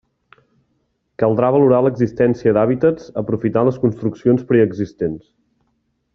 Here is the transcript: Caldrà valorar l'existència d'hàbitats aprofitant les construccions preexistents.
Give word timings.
Caldrà 1.23 1.51
valorar 1.55 1.81
l'existència 1.87 2.55
d'hàbitats 2.57 3.13
aprofitant 3.23 3.69
les 3.71 3.79
construccions 3.85 4.49
preexistents. 4.53 5.23